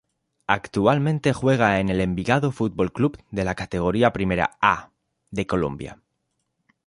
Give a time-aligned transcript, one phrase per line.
[0.47, 4.89] Actualmente juega en el Envigado Fútbol Club de la Categoría Primera A
[5.29, 5.99] de Colombia.